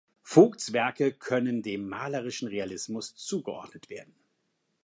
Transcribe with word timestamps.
Voigts 0.23 0.73
Werke 0.73 1.13
können 1.13 1.61
dem 1.61 1.87
malerischen 1.87 2.47
Realismus 2.47 3.13
zugeordnet 3.15 3.91
werden. 3.91 4.15